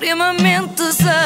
extremamente 0.00 0.76
desagradável. 0.76 1.20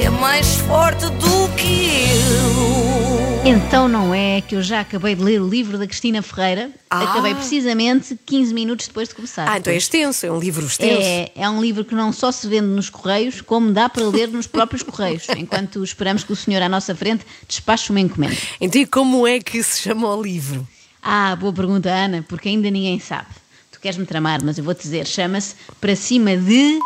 É 0.00 0.08
mais 0.08 0.54
forte 0.58 1.06
do 1.06 1.48
que 1.56 2.12
eu. 2.12 3.40
Então 3.44 3.88
não 3.88 4.14
é 4.14 4.40
que 4.40 4.54
eu 4.54 4.62
já 4.62 4.78
acabei 4.78 5.16
de 5.16 5.24
ler 5.24 5.42
o 5.42 5.48
livro 5.48 5.76
da 5.76 5.84
Cristina 5.84 6.22
Ferreira. 6.22 6.70
Ah. 6.88 7.10
Acabei 7.10 7.34
precisamente 7.34 8.16
15 8.24 8.54
minutos 8.54 8.86
depois 8.86 9.08
de 9.08 9.16
começar. 9.16 9.50
Ah, 9.50 9.58
então 9.58 9.72
é 9.72 9.76
extenso, 9.76 10.24
é 10.24 10.30
um 10.30 10.38
livro 10.38 10.64
extenso. 10.64 11.02
É, 11.02 11.32
é 11.34 11.50
um 11.50 11.60
livro 11.60 11.84
que 11.84 11.94
não 11.94 12.12
só 12.12 12.30
se 12.30 12.46
vende 12.46 12.68
nos 12.68 12.88
correios, 12.88 13.40
como 13.40 13.72
dá 13.72 13.88
para 13.88 14.04
ler 14.04 14.28
nos 14.28 14.46
próprios 14.46 14.84
correios, 14.84 15.26
enquanto 15.36 15.82
esperamos 15.82 16.22
que 16.22 16.32
o 16.32 16.36
senhor 16.36 16.62
à 16.62 16.68
nossa 16.68 16.94
frente 16.94 17.26
despache 17.48 17.90
uma 17.90 17.98
encomenda. 17.98 18.36
Então, 18.60 18.80
e 18.80 18.86
como 18.86 19.26
é 19.26 19.40
que 19.40 19.60
se 19.60 19.80
chama 19.82 20.14
o 20.14 20.22
livro? 20.22 20.64
Ah, 21.02 21.34
boa 21.34 21.52
pergunta, 21.52 21.88
Ana, 21.88 22.24
porque 22.28 22.48
ainda 22.48 22.70
ninguém 22.70 23.00
sabe. 23.00 23.39
Tu 23.80 23.82
queres-me 23.82 24.04
tramar, 24.04 24.44
mas 24.44 24.58
eu 24.58 24.64
vou-te 24.64 24.82
dizer, 24.82 25.06
chama-se 25.06 25.54
Para 25.80 25.96
Cima 25.96 26.36
de. 26.36 26.78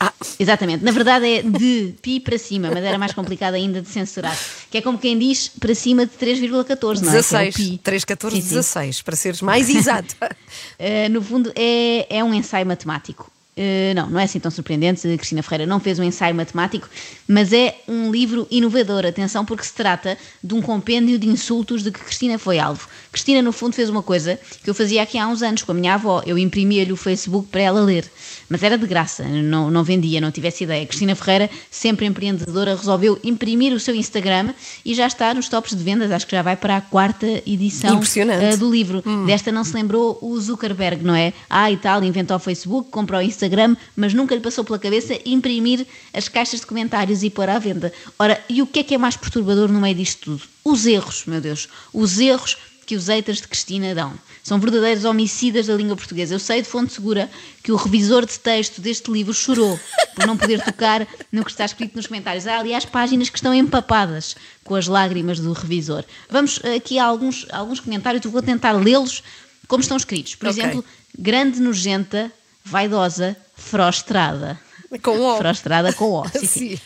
Ah. 0.00 0.14
Exatamente, 0.38 0.82
na 0.82 0.92
verdade 0.92 1.26
é 1.26 1.42
de 1.42 1.94
pi 2.00 2.20
para 2.20 2.38
cima, 2.38 2.70
mas 2.72 2.82
era 2.82 2.96
mais 2.96 3.12
complicado 3.12 3.52
ainda 3.52 3.82
de 3.82 3.88
censurar. 3.88 4.34
Que 4.70 4.78
é 4.78 4.80
como 4.80 4.96
quem 4.96 5.18
diz 5.18 5.48
para 5.48 5.74
cima 5.74 6.06
de 6.06 6.12
3,14, 6.12 6.48
não 6.48 6.60
é? 6.60 6.64
Que 6.64 6.72
é 6.72 6.86
o 6.86 6.94
16, 6.94 7.54
pi. 7.54 7.80
3, 7.84 8.04
14, 8.06 8.36
Sim, 8.36 8.42
sim. 8.42 8.48
16, 8.48 9.02
para 9.02 9.16
seres 9.16 9.42
mais 9.42 9.68
exato. 9.76 10.16
Uh, 10.22 11.10
no 11.10 11.20
fundo, 11.20 11.52
é, 11.54 12.06
é 12.08 12.24
um 12.24 12.32
ensaio 12.32 12.64
matemático. 12.64 13.30
Uh, 13.60 13.94
não, 13.94 14.08
não 14.08 14.18
é 14.18 14.24
assim 14.24 14.40
tão 14.40 14.50
surpreendente. 14.50 15.06
A 15.06 15.16
Cristina 15.18 15.42
Ferreira 15.42 15.66
não 15.66 15.78
fez 15.78 15.98
um 15.98 16.02
ensaio 16.02 16.34
matemático, 16.34 16.88
mas 17.28 17.52
é 17.52 17.76
um 17.86 18.10
livro 18.10 18.46
inovador. 18.50 19.04
Atenção, 19.04 19.44
porque 19.44 19.64
se 19.64 19.74
trata 19.74 20.16
de 20.42 20.54
um 20.54 20.62
compêndio 20.62 21.18
de 21.18 21.28
insultos 21.28 21.82
de 21.82 21.90
que 21.90 22.00
Cristina 22.00 22.38
foi 22.38 22.58
alvo. 22.58 22.88
Cristina, 23.12 23.42
no 23.42 23.52
fundo, 23.52 23.74
fez 23.74 23.90
uma 23.90 24.02
coisa 24.02 24.40
que 24.64 24.70
eu 24.70 24.74
fazia 24.74 25.02
aqui 25.02 25.18
há 25.18 25.26
uns 25.26 25.42
anos 25.42 25.62
com 25.62 25.72
a 25.72 25.74
minha 25.74 25.94
avó. 25.94 26.22
Eu 26.24 26.38
imprimia-lhe 26.38 26.92
o 26.92 26.96
Facebook 26.96 27.48
para 27.48 27.60
ela 27.60 27.80
ler. 27.80 28.10
Mas 28.48 28.62
era 28.62 28.78
de 28.78 28.86
graça, 28.86 29.24
não, 29.24 29.70
não 29.70 29.84
vendia, 29.84 30.20
não 30.20 30.30
tivesse 30.30 30.64
ideia. 30.64 30.86
Cristina 30.86 31.14
Ferreira, 31.14 31.50
sempre 31.70 32.06
empreendedora, 32.06 32.74
resolveu 32.74 33.18
imprimir 33.22 33.72
o 33.72 33.80
seu 33.80 33.94
Instagram 33.94 34.54
e 34.84 34.94
já 34.94 35.06
está 35.06 35.34
nos 35.34 35.48
tops 35.48 35.76
de 35.76 35.82
vendas. 35.82 36.10
Acho 36.10 36.26
que 36.26 36.32
já 36.34 36.42
vai 36.42 36.56
para 36.56 36.76
a 36.76 36.80
quarta 36.80 37.26
edição 37.46 37.98
uh, 37.98 38.56
do 38.56 38.70
livro. 38.70 39.02
Desta 39.26 39.52
não 39.52 39.64
se 39.64 39.74
lembrou 39.74 40.18
o 40.22 40.40
Zuckerberg, 40.40 41.04
não 41.04 41.14
é? 41.14 41.32
Ah, 41.48 41.70
e 41.70 41.76
tal, 41.76 42.02
inventou 42.02 42.36
o 42.36 42.40
Facebook, 42.40 42.90
comprou 42.90 43.20
o 43.20 43.22
Instagram, 43.22 43.49
mas 43.96 44.14
nunca 44.14 44.34
lhe 44.34 44.40
passou 44.40 44.64
pela 44.64 44.78
cabeça 44.78 45.18
imprimir 45.24 45.86
as 46.12 46.28
caixas 46.28 46.60
de 46.60 46.66
comentários 46.66 47.22
e 47.22 47.30
pôr 47.30 47.48
à 47.48 47.58
venda. 47.58 47.92
Ora, 48.18 48.42
e 48.48 48.62
o 48.62 48.66
que 48.66 48.80
é 48.80 48.82
que 48.82 48.94
é 48.94 48.98
mais 48.98 49.16
perturbador 49.16 49.70
no 49.70 49.80
meio 49.80 49.94
disto 49.94 50.20
tudo? 50.22 50.42
Os 50.64 50.86
erros, 50.86 51.24
meu 51.26 51.40
Deus. 51.40 51.68
Os 51.92 52.18
erros 52.18 52.56
que 52.86 52.96
os 52.96 53.06
haters 53.06 53.40
de 53.40 53.46
Cristina 53.46 53.94
dão. 53.94 54.12
São 54.42 54.58
verdadeiros 54.58 55.04
homicidas 55.04 55.66
da 55.66 55.74
língua 55.74 55.94
portuguesa. 55.94 56.34
Eu 56.34 56.40
sei 56.40 56.60
de 56.60 56.68
fonte 56.68 56.92
segura 56.92 57.30
que 57.62 57.70
o 57.70 57.76
revisor 57.76 58.26
de 58.26 58.36
texto 58.38 58.80
deste 58.80 59.10
livro 59.12 59.32
chorou 59.32 59.78
por 60.14 60.26
não 60.26 60.36
poder 60.36 60.60
tocar 60.64 61.06
no 61.30 61.44
que 61.44 61.50
está 61.50 61.64
escrito 61.64 61.94
nos 61.94 62.08
comentários. 62.08 62.46
Há, 62.46 62.58
aliás, 62.58 62.84
páginas 62.84 63.28
que 63.30 63.38
estão 63.38 63.54
empapadas 63.54 64.34
com 64.64 64.74
as 64.74 64.88
lágrimas 64.88 65.38
do 65.38 65.52
revisor. 65.52 66.04
Vamos 66.28 66.58
eh, 66.64 66.76
aqui 66.76 66.98
a 66.98 67.04
alguns, 67.04 67.46
a 67.50 67.58
alguns 67.58 67.78
comentários, 67.78 68.24
eu 68.24 68.30
vou 68.30 68.42
tentar 68.42 68.72
lê-los 68.72 69.22
como 69.68 69.82
estão 69.82 69.96
escritos. 69.96 70.34
Por 70.34 70.48
Ok. 70.48 70.60
exemplo, 70.60 70.84
grande 71.16 71.60
nojenta, 71.60 72.32
vaidosa, 72.64 73.36
frostrada. 73.56 74.58
Com 75.02 75.18
o. 75.18 75.36
Frostrada 75.38 75.92
com 75.92 76.04
O. 76.12 76.28
Sim, 76.30 76.46
sim. 76.46 76.76
Sim. 76.76 76.80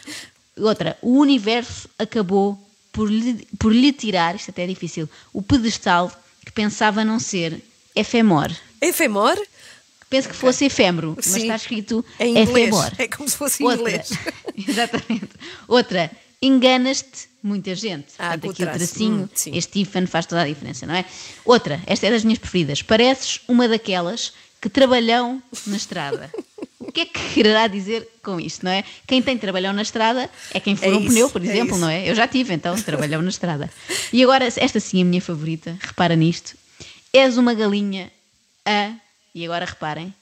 Outra, 0.58 0.96
o 1.02 1.18
universo 1.18 1.88
acabou 1.98 2.56
por 2.92 3.10
lhe, 3.10 3.46
por 3.58 3.72
lhe 3.74 3.92
tirar, 3.92 4.36
isto 4.36 4.50
até 4.50 4.62
é 4.64 4.66
difícil, 4.66 5.08
o 5.32 5.42
pedestal 5.42 6.12
que 6.44 6.52
pensava 6.52 7.04
não 7.04 7.18
ser 7.18 7.60
efemor. 7.96 8.52
Efemor? 8.80 9.36
Penso 10.08 10.28
que 10.28 10.34
fosse 10.36 10.66
efêmero, 10.66 11.14
mas 11.16 11.34
está 11.34 11.56
escrito 11.56 12.04
Em 12.20 12.38
inglês. 12.38 12.68
efemor. 12.68 12.92
É 12.98 13.08
como 13.08 13.28
se 13.28 13.36
fosse 13.36 13.62
em 13.62 13.66
Outra, 13.66 13.80
inglês. 13.90 14.10
exatamente. 14.68 15.30
Outra, 15.66 16.10
enganas-te 16.40 17.28
muita 17.42 17.74
gente. 17.74 18.06
Ah, 18.18 18.38
Portanto, 18.38 18.50
aqui 18.52 18.62
o 18.62 18.66
tracinho, 18.72 19.22
Hum, 19.24 19.50
este 19.54 19.80
ifan 19.80 20.06
faz 20.06 20.26
toda 20.26 20.42
a 20.42 20.46
diferença, 20.46 20.86
não 20.86 20.94
é? 20.94 21.04
Outra, 21.44 21.82
esta 21.86 22.06
é 22.06 22.10
das 22.10 22.22
minhas 22.22 22.38
preferidas. 22.38 22.80
Pareces 22.82 23.40
uma 23.48 23.66
daquelas 23.66 24.32
que 24.64 24.70
trabalham 24.70 25.42
na 25.66 25.76
estrada. 25.76 26.32
O 26.80 26.90
que 26.90 27.02
é 27.02 27.04
que 27.04 27.34
quererá 27.34 27.66
dizer 27.66 28.08
com 28.22 28.40
isto, 28.40 28.64
não 28.64 28.70
é? 28.70 28.82
Quem 29.06 29.20
tem 29.20 29.36
trabalhão 29.36 29.74
na 29.74 29.82
estrada 29.82 30.30
é 30.54 30.58
quem 30.58 30.74
for 30.74 30.86
É 30.86 30.88
um 30.88 31.00
isso, 31.00 31.08
pneu, 31.08 31.28
por 31.28 31.42
é 31.42 31.44
exemplo, 31.44 31.72
isso. 31.72 31.80
não 31.80 31.88
é? 31.90 32.08
Eu 32.08 32.14
já 32.14 32.26
tive, 32.26 32.54
então, 32.54 32.74
trabalhão 32.80 33.20
na 33.20 33.28
estrada. 33.28 33.70
E 34.10 34.22
agora, 34.22 34.46
esta 34.46 34.80
sim 34.80 35.00
é 35.00 35.02
a 35.02 35.04
minha 35.04 35.20
favorita, 35.20 35.76
repara 35.82 36.16
nisto. 36.16 36.56
És 37.12 37.36
uma 37.36 37.52
galinha 37.52 38.10
a, 38.64 38.94
e 39.34 39.44
agora 39.44 39.66
reparem, 39.66 40.14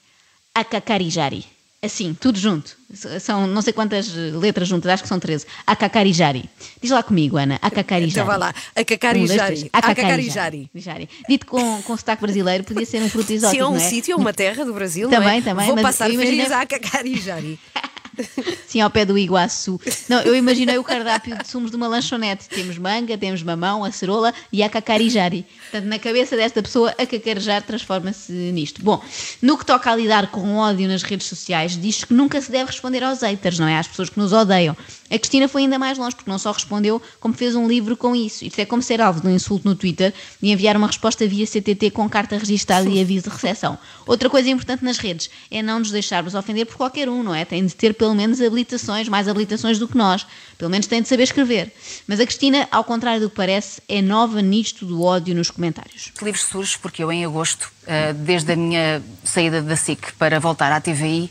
a 0.53 0.65
cacarijari. 0.65 1.47
Assim, 1.85 2.15
tudo 2.15 2.39
junto. 2.39 2.77
São 3.21 3.45
não 3.47 3.61
sei 3.61 3.73
quantas 3.73 4.09
letras 4.15 4.69
juntas, 4.69 4.89
acho 4.93 5.03
que 5.03 5.09
são 5.09 5.19
13. 5.19 5.47
A 5.67 5.75
cacarijari. 5.75 6.49
Diz 6.81 6.93
lá 6.93 7.03
comigo, 7.03 7.37
Ana. 7.37 7.59
A 7.61 7.71
cacarijari. 7.73 8.11
Então 8.13 8.25
vá 8.25 8.37
lá. 8.37 8.49
A 8.51 8.53
Um, 8.53 8.85
dois, 8.85 8.87
cacarijari. 8.87 9.57
três. 9.57 9.71
A 9.73 9.79
A 9.79 9.83
cacarijari. 9.83 10.71
cacarijari. 10.73 11.09
Dito 11.29 11.47
com, 11.47 11.83
com 11.83 11.97
sotaque 11.97 12.23
brasileiro, 12.23 12.63
podia 12.63 12.87
ser 12.87 13.03
um 13.03 13.09
fruto 13.11 13.33
exótico, 13.33 13.57
Se 13.57 13.61
é 13.61 13.67
um 13.67 13.75
é? 13.77 13.81
sítio, 13.81 14.17
uma 14.17 14.33
terra 14.33 14.65
do 14.65 14.73
Brasil, 14.73 15.09
não 15.11 15.19
Também, 15.19 15.39
é? 15.39 15.43
também, 15.43 15.67
Vou 15.67 15.75
mas 15.75 15.83
passar 15.83 16.09
férias 16.11 16.53
à 16.53 16.65
cacarijari. 16.65 17.59
Sim, 18.67 18.81
ao 18.81 18.91
pé 18.91 19.05
do 19.05 19.17
Iguaçu. 19.19 19.81
Não, 20.09 20.21
eu 20.21 20.35
imaginei 20.35 20.79
o 20.79 20.85
cardápio 20.85 21.37
de 21.37 21.47
sumos 21.49 21.71
de 21.71 21.77
uma 21.77 21.89
lanchonete. 21.89 22.49
Temos 22.49 22.79
manga, 22.79 23.17
temos 23.17 23.43
mamão, 23.43 23.85
acerola 23.85 24.33
e 24.53 24.63
a 24.63 24.69
cacarijari. 24.69 25.47
Portanto, 25.71 25.89
na 25.89 25.99
cabeça 25.99 26.37
desta 26.37 26.63
pessoa, 26.63 26.95
a 26.99 27.07
cacarejar 27.07 27.63
transforma-se 27.63 28.33
nisto. 28.33 28.83
Bom, 28.83 29.03
no 29.41 29.57
que 29.57 29.65
toca 29.65 29.91
a 29.91 29.97
lidar 29.97 30.31
com 30.31 30.57
ódio 30.57 30.89
nas 30.89 31.03
redes 31.03 31.27
sociais, 31.27 31.81
diz 31.81 32.05
que 32.05 32.15
nunca 32.15 32.41
se 32.41 32.51
deve 32.51 32.67
responder 32.67 33.03
aos 33.03 33.21
haters, 33.23 33.59
não 33.59 33.67
é? 33.67 33.79
Às 33.79 33.89
pessoas 33.89 34.11
que 34.11 34.19
nos 34.19 34.33
odeiam. 34.33 34.77
A 35.11 35.19
Cristina 35.19 35.47
foi 35.47 35.63
ainda 35.63 35.79
mais 35.79 35.99
longe, 35.99 36.17
porque 36.17 36.31
não 36.31 36.39
só 36.39 36.53
respondeu, 36.53 37.01
como 37.21 37.35
fez 37.35 37.55
um 37.55 37.69
livro 37.69 37.97
com 37.97 38.17
isso. 38.17 38.45
Isto 38.45 38.61
é 38.61 38.65
como 38.65 38.81
ser 38.81 39.01
alvo 39.01 39.21
de 39.21 39.27
um 39.27 39.31
insulto 39.31 39.69
no 39.69 39.75
Twitter 39.75 40.13
e 40.41 40.51
enviar 40.51 40.75
uma 40.75 40.87
resposta 40.87 41.27
via 41.27 41.47
CTT 41.47 41.91
com 41.91 42.09
carta 42.09 42.39
registada 42.39 42.89
e 42.89 42.99
aviso 42.99 43.25
de 43.25 43.31
recepção. 43.31 43.79
Outra 44.07 44.31
coisa 44.31 44.49
importante 44.49 44.83
nas 44.83 44.97
redes 44.97 45.29
é 45.51 45.63
não 45.63 45.81
nos 45.81 45.91
deixarmos 45.91 46.35
ofender 46.35 46.65
por 46.65 46.77
qualquer 46.77 47.11
um, 47.11 47.23
não 47.23 47.35
é? 47.35 47.45
Tem 47.45 47.65
de 47.65 47.75
ter 47.75 47.93
pelo 48.03 48.17
menos 48.17 48.41
habilitações, 48.41 49.09
mais 49.09 49.29
habilitações 49.29 49.79
do 49.79 49.87
que 49.87 49.97
nós. 49.97 50.27
Pelo 50.59 50.69
menos 50.69 50.89
tem 50.89 51.01
de 51.01 51.07
saber 51.09 51.23
escrever. 51.23 51.73
Mas 52.05 52.19
a 52.19 52.27
Cristina, 52.27 52.67
ao 52.69 52.83
contrário 52.83 53.21
do 53.21 53.31
que 53.31 53.37
parece, 53.37 53.81
é 53.89 54.03
nova 54.03 54.43
nisto 54.43 54.85
do 54.85 55.05
ódio 55.05 55.37
nos 55.37 55.53
comentários. 55.53 56.11
Este 56.13 56.25
livro 56.25 56.41
surge 56.41 56.77
porque 56.83 57.01
eu, 57.05 57.13
em 57.13 57.25
agosto, 57.25 57.71
eh, 57.87 58.13
desde 58.13 58.55
a 58.55 58.57
minha 58.57 59.01
saída 59.23 59.63
da 59.63 59.77
SIC 59.77 60.15
para 60.19 60.41
voltar 60.41 60.73
à 60.73 60.81
TVI, 60.81 61.31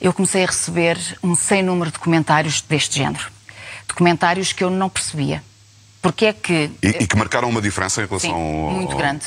eu 0.00 0.10
comecei 0.14 0.42
a 0.42 0.46
receber 0.46 0.96
um 1.22 1.34
sem 1.36 1.62
número 1.62 1.90
de 1.92 1.98
comentários 1.98 2.62
deste 2.62 2.96
género. 2.96 3.26
Documentários 3.86 4.54
que 4.54 4.64
eu 4.64 4.70
não 4.70 4.88
percebia. 4.88 5.42
Porque 6.00 6.24
é 6.24 6.32
que. 6.32 6.70
E, 6.82 6.88
e 7.02 7.06
que 7.06 7.16
marcaram 7.16 7.46
uma 7.50 7.60
diferença 7.60 8.02
em 8.02 8.06
relação 8.06 8.30
Sim, 8.30 8.36
ao. 8.36 8.70
muito 8.70 8.92
ao- 8.92 8.96
grande. 8.98 9.26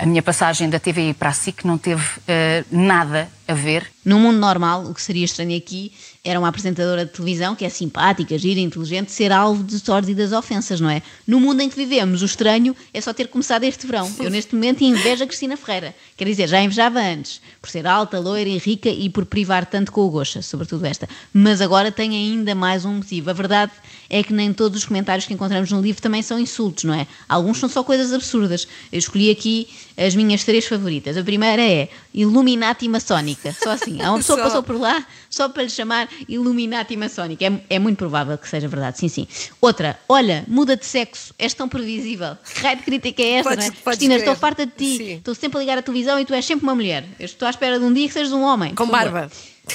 A 0.00 0.06
minha 0.06 0.22
passagem 0.22 0.70
da 0.70 0.80
TVI 0.80 1.12
para 1.12 1.28
a 1.28 1.32
SIC 1.34 1.62
não 1.62 1.76
teve 1.76 2.02
eh, 2.26 2.64
nada 2.70 3.28
a 3.50 3.54
ver 3.54 3.90
No 4.04 4.18
mundo 4.18 4.38
normal, 4.38 4.84
o 4.86 4.94
que 4.94 5.02
seria 5.02 5.24
estranho 5.24 5.56
aqui 5.56 5.92
era 6.22 6.38
uma 6.38 6.48
apresentadora 6.48 7.04
de 7.04 7.12
televisão 7.12 7.54
que 7.54 7.64
é 7.64 7.68
simpática, 7.68 8.36
gira, 8.38 8.60
inteligente, 8.60 9.10
ser 9.10 9.32
alvo 9.32 9.62
de 9.62 9.78
sórdidas 9.78 10.32
ofensas, 10.32 10.80
não 10.80 10.88
é? 10.88 11.02
No 11.26 11.40
mundo 11.40 11.60
em 11.60 11.68
que 11.68 11.76
vivemos, 11.76 12.22
o 12.22 12.26
estranho 12.26 12.76
é 12.94 13.00
só 13.00 13.12
ter 13.12 13.28
começado 13.28 13.64
este 13.64 13.86
verão. 13.86 14.10
Eu, 14.18 14.30
neste 14.30 14.54
momento, 14.54 14.82
invejo 14.82 15.24
a 15.24 15.26
Cristina 15.26 15.56
Ferreira. 15.56 15.94
Quer 16.16 16.26
dizer, 16.26 16.48
já 16.48 16.60
invejava 16.62 17.00
antes, 17.00 17.40
por 17.60 17.68
ser 17.70 17.86
alta, 17.86 18.18
loira 18.18 18.48
e 18.48 18.58
rica 18.58 18.88
e 18.88 19.08
por 19.08 19.26
privar 19.26 19.66
tanto 19.66 19.92
com 19.92 20.02
o 20.02 20.10
Gocha, 20.10 20.42
sobretudo 20.42 20.84
esta. 20.86 21.08
Mas 21.32 21.60
agora 21.60 21.90
tem 21.90 22.10
ainda 22.10 22.54
mais 22.54 22.84
um 22.84 22.94
motivo. 22.94 23.30
A 23.30 23.34
verdade 23.34 23.72
é 24.08 24.22
que 24.22 24.32
nem 24.32 24.52
todos 24.52 24.80
os 24.80 24.84
comentários 24.84 25.26
que 25.26 25.34
encontramos 25.34 25.70
no 25.70 25.80
livro 25.80 26.02
também 26.02 26.22
são 26.22 26.38
insultos, 26.38 26.84
não 26.84 26.94
é? 26.94 27.06
Alguns 27.28 27.58
são 27.58 27.68
só 27.68 27.82
coisas 27.82 28.12
absurdas. 28.12 28.68
Eu 28.92 28.98
escolhi 28.98 29.30
aqui 29.30 29.68
as 29.96 30.14
minhas 30.14 30.44
três 30.44 30.66
favoritas. 30.66 31.16
A 31.16 31.22
primeira 31.22 31.62
é 31.62 31.88
Illuminati 32.14 32.88
maçónica. 32.88 33.54
Só 33.62 33.70
assim. 33.70 34.00
Há 34.02 34.10
uma 34.10 34.18
pessoa 34.18 34.38
que 34.38 34.44
passou 34.44 34.62
por 34.62 34.78
lá 34.80 35.06
só 35.28 35.48
para 35.48 35.62
lhe 35.62 35.70
chamar 35.70 36.08
Illuminati 36.28 36.96
maçónica. 36.96 37.44
É, 37.44 37.60
é 37.70 37.78
muito 37.78 37.96
provável 37.98 38.36
que 38.38 38.48
seja 38.48 38.66
verdade, 38.68 38.98
sim, 38.98 39.08
sim. 39.08 39.26
Outra, 39.60 39.98
olha, 40.08 40.44
muda 40.48 40.76
de 40.76 40.84
sexo, 40.86 41.34
és 41.38 41.54
tão 41.54 41.68
previsível. 41.68 42.36
Que 42.54 42.60
raio 42.60 42.76
de 42.78 42.82
crítica 42.82 43.22
é 43.22 43.30
esta, 43.32 43.50
Podes- 43.50 43.66
não 43.68 43.74
é? 43.74 43.76
Cristina, 43.84 44.16
estou 44.16 44.34
farta 44.34 44.66
de 44.66 44.72
ti. 44.72 44.96
Sim. 44.96 45.12
Estou 45.16 45.34
sempre 45.34 45.58
a 45.58 45.60
ligar 45.60 45.78
a 45.78 45.82
televisão 45.82 46.18
e 46.18 46.24
tu 46.24 46.34
és 46.34 46.44
sempre 46.44 46.64
uma 46.64 46.74
mulher. 46.74 47.04
Eu 47.18 47.24
estou 47.26 47.46
à 47.46 47.50
espera 47.50 47.78
de 47.78 47.84
um 47.84 47.92
dia 47.92 48.06
que 48.06 48.12
sejas 48.14 48.32
um 48.32 48.42
homem. 48.42 48.74
Com 48.74 48.86
barba. 48.86 49.30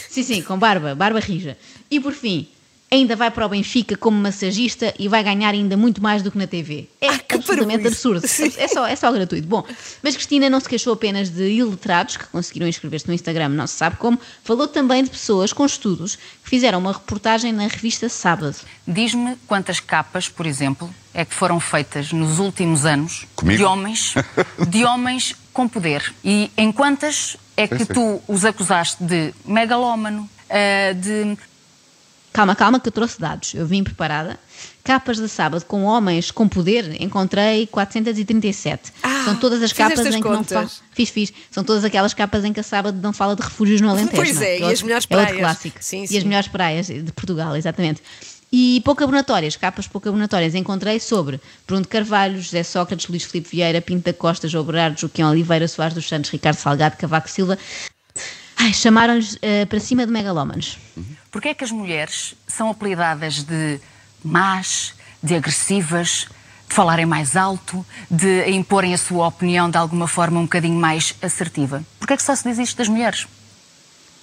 Sim, 0.10 0.24
sim, 0.24 0.42
com 0.42 0.57
barba, 0.57 0.94
barba 0.95 1.19
rija. 1.19 1.57
E 1.90 2.00
por 2.00 2.12
fim, 2.13 2.48
ainda 2.92 3.16
vai 3.16 3.30
para 3.32 3.46
o 3.46 3.50
Benfica 3.50 3.98
como 3.98 4.18
massagista 4.18 4.94
e 4.98 5.08
vai 5.08 5.24
ganhar 5.24 5.50
ainda 5.54 5.76
muito 5.76 6.02
mais 6.02 6.22
do 6.22 6.32
que 6.32 6.38
na 6.38 6.48
TV. 6.48 6.88
É 7.02 7.10
Ah, 7.10 7.20
que 7.20 7.36
absolutamente 7.36 7.88
absurdo. 7.88 8.26
Sim. 8.28 8.52
É 8.58 8.68
só, 8.68 8.86
é 8.88 8.96
só 8.96 9.12
gratuito. 9.12 9.48
Bom, 9.48 9.64
mas 10.02 10.16
Cristina 10.16 10.50
não 10.50 10.60
se 10.60 10.70
queixou 10.70 10.94
apenas 10.94 11.30
de 11.30 11.44
iletrados 11.44 12.18
que 12.18 12.26
conseguiram 12.28 12.68
inscrever-se 12.68 13.08
no 13.08 13.14
Instagram, 13.14 13.50
não 13.50 13.68
se 13.68 13.74
sabe 13.74 13.98
como, 13.98 14.20
falou 14.44 14.68
também 14.68 15.04
de 15.04 15.10
pessoas 15.10 15.52
com 15.52 15.66
estudos 15.66 16.16
que 16.16 16.50
fizeram 16.50 16.80
uma 16.80 16.94
reportagem 16.94 17.52
na 17.52 17.68
revista 17.68 18.08
Sábado. 18.08 18.56
Diz-me 18.88 19.36
quantas 19.48 19.80
capas, 19.80 20.30
por 20.30 20.46
exemplo, 20.46 20.94
é 21.14 21.26
que 21.26 21.34
foram 21.34 21.60
feitas 21.60 22.12
nos 22.14 22.40
últimos 22.40 22.86
anos 22.86 23.26
Comigo? 23.36 23.58
de 23.58 23.64
homens, 23.66 24.14
de 24.68 24.86
homens 24.86 25.36
com 25.52 25.68
poder. 25.68 26.14
E 26.24 26.52
em 26.58 26.72
quantas 26.72 27.36
é 27.58 27.68
que 27.68 27.86
tu 27.86 28.22
os 28.28 28.46
acusaste 28.46 29.04
de 29.04 29.34
megalómano, 29.46 30.30
ah, 30.50 30.94
de 30.94 31.38
Calma, 32.36 32.56
calma, 32.56 32.80
que 32.82 32.88
eu 32.90 32.92
trouxe 32.92 33.20
dados. 33.20 33.54
Eu 33.54 33.66
vim 33.66 33.82
preparada. 33.84 34.38
Capas 34.84 35.18
de 35.18 35.28
sábado 35.30 35.64
com 35.66 35.84
homens 35.84 36.32
com 36.32 36.48
poder, 36.50 37.02
encontrei 37.02 37.66
437. 37.68 38.92
Ah, 39.02 39.24
São 39.26 39.36
todas 39.38 39.64
as 39.64 39.72
capas 39.72 40.00
as 40.00 40.08
em 40.08 40.22
que 40.22 40.28
não 40.30 40.38
contas. 40.38 40.52
fala. 40.54 40.70
Fiz, 40.94 41.10
fiz. 41.10 41.34
São 41.50 41.64
todas 41.64 41.84
aquelas 41.86 42.14
capas 42.14 42.44
em 42.44 42.52
que 42.52 42.60
a 42.60 42.64
sábado 42.64 43.00
não 43.02 43.14
fala 43.14 43.36
de 43.36 43.42
refúgios 43.42 43.80
no 43.82 43.90
Alentejo. 43.90 44.16
Pois 44.18 44.36
não 44.36 44.42
é, 44.44 44.46
Que 44.46 44.52
e 44.52 44.64
outro- 44.64 44.74
as 44.74 44.82
melhores 44.84 45.08
É 45.10 45.16
outro 45.16 45.28
praias. 45.36 45.40
clássico. 45.48 45.78
Sim, 45.80 46.04
e 46.04 46.08
sim. 46.10 46.18
as 46.18 46.24
melhores 46.26 46.48
praias 46.50 46.88
de 46.88 47.12
Portugal, 47.14 47.56
exatamente. 47.56 48.02
E 48.52 48.81
pouco 48.86 49.04
abonatórias, 49.04 49.56
capas 49.56 49.88
pouco 49.88 50.08
abonatórias, 50.08 50.54
encontrei 50.56 51.00
sobre 51.00 51.42
Bruno 51.68 51.86
Carvalho, 51.88 52.40
José 52.42 52.64
Sócrates, 52.64 53.08
Luís 53.08 53.24
Filipe 53.24 53.50
Vieira, 53.50 53.81
Pinto 53.81 54.04
da 54.06 54.14
Costa, 54.14 54.48
João 54.48 54.64
Berardo, 54.66 55.00
Joaquim 55.00 55.24
Oliveira, 55.24 55.68
Soares 55.68 55.94
dos 55.96 56.08
Santos, 56.08 56.30
Ricardo 56.30 56.58
Salgado, 56.58 56.96
Cavaco 56.98 57.30
Silva. 57.30 57.58
Ai, 58.57 58.74
chamaram-lhes 58.74 59.38
eh, 59.42 59.66
para 59.66 59.80
cima 59.80 60.06
de 60.06 60.12
megalómanos. 60.12 60.78
Porquê 61.31 61.50
é 61.50 61.54
que 61.54 61.63
as 61.63 61.72
mulheres 61.72 62.36
são 62.48 62.69
apelidadas 62.69 63.44
de 63.44 63.80
más, 64.24 64.94
de 65.22 65.36
agressivas, 65.36 66.28
de 66.68 66.74
falarem 66.74 67.06
mais 67.06 67.36
alto, 67.36 67.86
de 68.10 68.50
imporem 68.50 68.94
a 68.94 68.98
sua 68.98 69.28
opinião 69.28 69.69
de 69.69 69.78
alguma 69.78 70.07
forma 70.07 70.40
um 70.40 70.44
bocadinho 70.44 70.80
mais 70.80 71.13
assertiva? 71.22 71.84
Porquê 72.00 72.13
é 72.13 72.18
que 72.18 72.24
só 72.24 72.36
se 72.36 72.48
diz 72.48 72.57
isto 72.57 72.78
das 72.78 72.88
mulheres? 72.88 73.28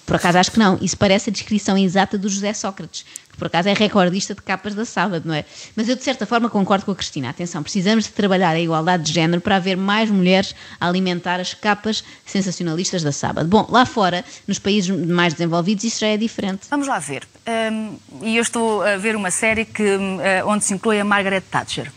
Por 0.06 0.16
acaso 0.16 0.38
acho 0.38 0.50
que 0.50 0.58
não. 0.58 0.78
Isso 0.80 0.96
parece 0.96 1.30
a 1.30 1.32
descrição 1.32 1.78
exata 1.78 2.18
do 2.18 2.28
José 2.28 2.52
Sócrates, 2.52 3.04
que 3.30 3.36
por 3.36 3.46
acaso 3.46 3.68
é 3.68 3.72
recordista 3.72 4.34
de 4.34 4.42
capas 4.42 4.74
da 4.74 4.84
sábado, 4.84 5.26
não 5.26 5.34
é? 5.34 5.44
Mas 5.76 5.88
eu 5.88 5.96
de 5.96 6.02
certa 6.02 6.26
forma 6.26 6.50
concordo 6.50 6.84
com 6.84 6.90
a 6.90 6.96
Cristina. 6.96 7.30
Atenção, 7.30 7.62
precisamos 7.62 8.04
de 8.04 8.10
trabalhar 8.10 8.50
a 8.50 8.60
igualdade 8.60 9.04
de 9.04 9.12
género 9.12 9.40
para 9.40 9.56
haver 9.56 9.76
mais 9.76 10.10
mulheres 10.10 10.54
a 10.80 10.88
alimentar 10.88 11.40
as 11.40 11.54
capas 11.54 12.04
sensacionalistas 12.26 13.02
da 13.02 13.12
sábado. 13.12 13.48
Bom, 13.48 13.66
lá 13.70 13.86
fora, 13.86 14.24
nos 14.46 14.58
países 14.58 14.94
mais 14.94 15.34
desenvolvidos, 15.34 15.84
isso 15.84 16.00
já 16.00 16.08
é 16.08 16.16
diferente. 16.16 16.66
Vamos 16.70 16.88
lá 16.88 16.98
ver. 16.98 17.26
Hum, 17.46 17.96
e 18.22 18.36
eu 18.36 18.42
estou 18.42 18.82
a 18.82 18.96
ver 18.96 19.16
uma 19.16 19.30
série 19.30 19.64
que, 19.64 19.82
hum, 19.82 20.20
eh, 20.20 20.44
onde 20.44 20.64
se 20.64 20.74
inclui 20.74 21.00
a 21.00 21.04
Margaret 21.04 21.42
Thatcher. 21.50 21.90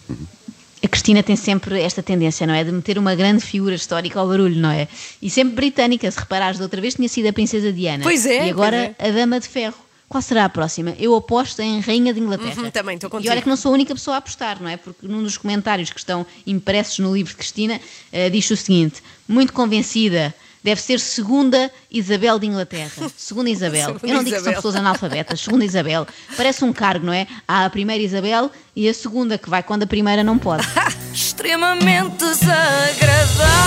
Cristina 1.05 1.21
tem 1.21 1.35
sempre 1.35 1.79
esta 1.79 2.01
tendência, 2.01 2.47
não 2.47 2.53
é? 2.55 2.63
De 2.63 2.71
meter 2.71 2.97
uma 2.97 3.13
grande 3.13 3.45
figura 3.45 3.75
histórica 3.75 4.19
ao 4.19 4.27
barulho, 4.27 4.59
não 4.59 4.71
é? 4.71 4.87
E 5.21 5.29
sempre 5.29 5.53
britânica, 5.53 6.09
se 6.09 6.19
reparares, 6.19 6.57
da 6.57 6.65
outra 6.65 6.81
vez 6.81 6.95
tinha 6.95 7.07
sido 7.07 7.27
a 7.27 7.33
Princesa 7.33 7.71
Diana. 7.71 8.01
Pois 8.01 8.25
é, 8.25 8.47
E 8.47 8.49
agora 8.49 8.95
pois 8.97 9.09
a 9.09 9.15
Dama 9.15 9.39
de 9.39 9.47
Ferro. 9.47 9.75
Qual 10.09 10.19
será 10.19 10.45
a 10.45 10.49
próxima? 10.49 10.95
Eu 10.97 11.15
aposto 11.15 11.61
em 11.61 11.79
Rainha 11.79 12.11
de 12.11 12.19
Inglaterra. 12.19 12.59
Uhum, 12.59 12.71
também, 12.71 12.95
estou 12.95 13.07
E 13.07 13.11
contigo. 13.11 13.31
olha 13.31 13.41
que 13.41 13.47
não 13.47 13.55
sou 13.55 13.69
a 13.69 13.73
única 13.75 13.93
pessoa 13.93 14.15
a 14.15 14.17
apostar, 14.17 14.59
não 14.59 14.67
é? 14.67 14.77
Porque 14.77 15.07
num 15.07 15.21
dos 15.21 15.37
comentários 15.37 15.91
que 15.91 15.99
estão 15.99 16.25
impressos 16.45 16.97
no 16.97 17.13
livro 17.13 17.33
de 17.33 17.37
Cristina, 17.37 17.79
eh, 18.11 18.27
diz 18.31 18.49
o 18.49 18.57
seguinte: 18.57 19.03
muito 19.27 19.53
convencida. 19.53 20.33
Deve 20.65 20.81
ser 20.81 20.99
segunda 20.99 21.71
Isabel 21.91 22.39
de 22.39 22.47
Inglaterra. 22.47 22.89
Segunda 23.15 23.51
Isabel. 23.51 23.85
Segunda 23.85 24.07
Eu 24.07 24.15
não 24.15 24.23
digo 24.23 24.35
que 24.35 24.41
são 24.41 24.53
pessoas 24.53 24.75
analfabetas. 24.75 25.39
Segunda 25.39 25.63
Isabel. 25.63 26.07
Parece 26.35 26.65
um 26.65 26.73
cargo, 26.73 27.05
não 27.05 27.13
é? 27.13 27.27
Há 27.47 27.65
a 27.65 27.69
primeira 27.69 28.01
Isabel 28.01 28.49
e 28.75 28.89
a 28.89 28.93
segunda 28.95 29.37
que 29.37 29.47
vai 29.47 29.61
quando 29.61 29.83
a 29.83 29.87
primeira 29.87 30.23
não 30.23 30.39
pode. 30.39 30.67
Extremamente 31.13 32.17
desagradável. 32.17 33.64